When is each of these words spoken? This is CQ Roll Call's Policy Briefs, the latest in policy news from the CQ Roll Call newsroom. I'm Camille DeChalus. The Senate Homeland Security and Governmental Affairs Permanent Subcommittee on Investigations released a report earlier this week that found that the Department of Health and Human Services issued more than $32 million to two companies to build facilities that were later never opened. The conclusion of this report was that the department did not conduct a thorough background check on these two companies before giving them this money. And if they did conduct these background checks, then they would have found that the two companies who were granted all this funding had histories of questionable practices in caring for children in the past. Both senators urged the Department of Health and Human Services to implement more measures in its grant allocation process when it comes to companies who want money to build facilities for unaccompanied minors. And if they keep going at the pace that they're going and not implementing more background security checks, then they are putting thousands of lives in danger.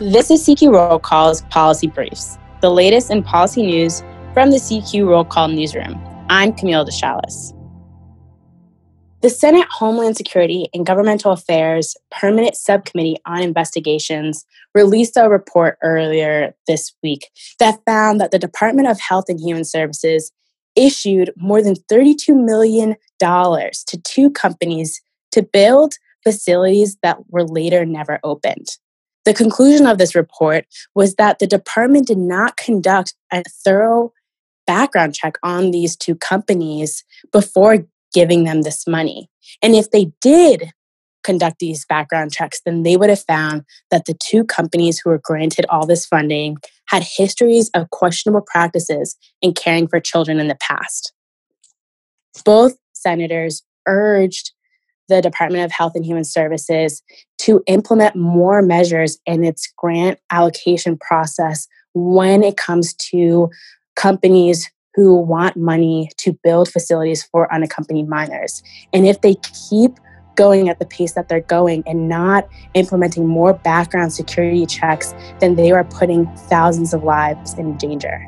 This 0.00 0.30
is 0.30 0.42
CQ 0.46 0.72
Roll 0.72 0.98
Call's 0.98 1.42
Policy 1.50 1.86
Briefs, 1.86 2.38
the 2.62 2.70
latest 2.70 3.10
in 3.10 3.22
policy 3.22 3.66
news 3.66 4.00
from 4.32 4.50
the 4.50 4.56
CQ 4.56 5.06
Roll 5.06 5.26
Call 5.26 5.48
newsroom. 5.48 6.02
I'm 6.30 6.54
Camille 6.54 6.86
DeChalus. 6.86 7.52
The 9.20 9.28
Senate 9.28 9.66
Homeland 9.70 10.16
Security 10.16 10.70
and 10.72 10.86
Governmental 10.86 11.32
Affairs 11.32 11.98
Permanent 12.10 12.56
Subcommittee 12.56 13.18
on 13.26 13.42
Investigations 13.42 14.46
released 14.74 15.18
a 15.18 15.28
report 15.28 15.76
earlier 15.82 16.54
this 16.66 16.94
week 17.02 17.28
that 17.58 17.84
found 17.84 18.22
that 18.22 18.30
the 18.30 18.38
Department 18.38 18.88
of 18.88 18.98
Health 18.98 19.26
and 19.28 19.38
Human 19.38 19.66
Services 19.66 20.32
issued 20.76 21.30
more 21.36 21.60
than 21.60 21.74
$32 21.74 22.42
million 22.42 22.96
to 23.18 24.02
two 24.02 24.30
companies 24.30 25.02
to 25.32 25.42
build 25.42 25.92
facilities 26.24 26.96
that 27.02 27.18
were 27.28 27.44
later 27.44 27.84
never 27.84 28.18
opened. 28.24 28.78
The 29.24 29.34
conclusion 29.34 29.86
of 29.86 29.98
this 29.98 30.14
report 30.14 30.64
was 30.94 31.14
that 31.16 31.38
the 31.38 31.46
department 31.46 32.06
did 32.06 32.18
not 32.18 32.56
conduct 32.56 33.14
a 33.32 33.42
thorough 33.64 34.12
background 34.66 35.14
check 35.14 35.34
on 35.42 35.70
these 35.70 35.96
two 35.96 36.14
companies 36.14 37.04
before 37.32 37.86
giving 38.14 38.44
them 38.44 38.62
this 38.62 38.86
money. 38.86 39.28
And 39.62 39.74
if 39.74 39.90
they 39.90 40.12
did 40.20 40.72
conduct 41.22 41.58
these 41.58 41.84
background 41.84 42.32
checks, 42.32 42.60
then 42.64 42.82
they 42.82 42.96
would 42.96 43.10
have 43.10 43.22
found 43.22 43.64
that 43.90 44.06
the 44.06 44.14
two 44.14 44.44
companies 44.44 44.98
who 44.98 45.10
were 45.10 45.20
granted 45.22 45.66
all 45.68 45.86
this 45.86 46.06
funding 46.06 46.56
had 46.88 47.04
histories 47.04 47.70
of 47.74 47.90
questionable 47.90 48.40
practices 48.40 49.16
in 49.42 49.52
caring 49.52 49.86
for 49.86 50.00
children 50.00 50.40
in 50.40 50.48
the 50.48 50.56
past. 50.56 51.12
Both 52.44 52.76
senators 52.92 53.62
urged 53.86 54.52
the 55.10 55.20
Department 55.20 55.64
of 55.64 55.70
Health 55.70 55.92
and 55.94 56.06
Human 56.06 56.24
Services 56.24 57.02
to 57.40 57.62
implement 57.66 58.16
more 58.16 58.62
measures 58.62 59.18
in 59.26 59.44
its 59.44 59.70
grant 59.76 60.18
allocation 60.30 60.96
process 60.96 61.68
when 61.92 62.42
it 62.42 62.56
comes 62.56 62.94
to 62.94 63.50
companies 63.96 64.70
who 64.94 65.16
want 65.16 65.56
money 65.56 66.10
to 66.16 66.32
build 66.42 66.68
facilities 66.70 67.22
for 67.24 67.52
unaccompanied 67.52 68.08
minors. 68.08 68.62
And 68.92 69.06
if 69.06 69.20
they 69.20 69.34
keep 69.68 69.92
going 70.36 70.68
at 70.68 70.78
the 70.78 70.86
pace 70.86 71.12
that 71.12 71.28
they're 71.28 71.40
going 71.40 71.82
and 71.86 72.08
not 72.08 72.48
implementing 72.74 73.26
more 73.26 73.52
background 73.52 74.12
security 74.12 74.64
checks, 74.64 75.14
then 75.40 75.56
they 75.56 75.70
are 75.70 75.84
putting 75.84 76.26
thousands 76.48 76.94
of 76.94 77.04
lives 77.04 77.54
in 77.54 77.76
danger. 77.76 78.26